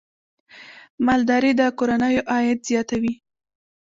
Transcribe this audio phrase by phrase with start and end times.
[1.05, 3.13] مالداري د کورنیو عاید زیاتوي.